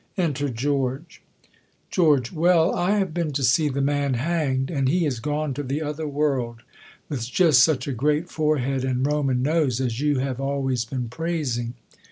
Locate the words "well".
2.31-2.73